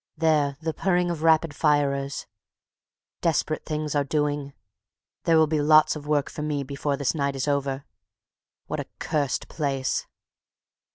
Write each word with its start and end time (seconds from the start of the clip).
There! 0.17 0.57
the 0.59 0.73
purring 0.73 1.11
of 1.11 1.19
the 1.19 1.25
rapid 1.25 1.55
firers. 1.55 2.25
Desperate 3.21 3.65
things 3.65 3.93
are 3.93 4.03
doing. 4.03 4.53
There 5.25 5.37
will 5.37 5.45
be 5.45 5.61
lots 5.61 5.95
of 5.95 6.07
work 6.07 6.27
for 6.31 6.41
me 6.41 6.63
before 6.63 6.97
this 6.97 7.13
night 7.13 7.35
is 7.35 7.47
over. 7.47 7.85
What 8.65 8.79
a 8.79 8.87
cursed 8.97 9.47
place! 9.47 10.07